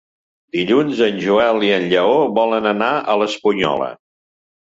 [0.55, 3.91] Dilluns en Joel i en Lleó volen anar a l'Espunyola.